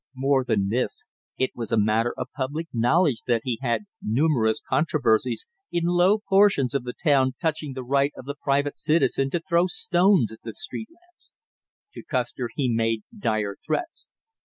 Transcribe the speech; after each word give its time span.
More 0.15 0.43
than 0.43 0.69
this, 0.69 1.05
it 1.37 1.51
was 1.53 1.71
a 1.71 1.77
matter 1.77 2.11
of 2.17 2.29
public 2.35 2.67
knowledge 2.73 3.21
that 3.27 3.41
he 3.43 3.59
had 3.61 3.71
had 3.71 3.83
numerous 4.01 4.59
controversies 4.59 5.45
in 5.71 5.83
low 5.85 6.17
portions 6.27 6.73
of 6.73 6.85
the 6.85 6.93
town 6.93 7.33
touching 7.39 7.73
the 7.73 7.83
right 7.83 8.11
of 8.17 8.25
the 8.25 8.33
private 8.33 8.79
citizen 8.79 9.29
to 9.29 9.39
throw 9.39 9.67
stones 9.67 10.31
at 10.31 10.41
the 10.41 10.55
street 10.55 10.87
lamps; 10.89 11.35
to 11.93 12.01
Custer 12.01 12.49
he 12.55 12.67
made 12.67 13.03
dire 13.15 13.57
threats. 13.63 14.09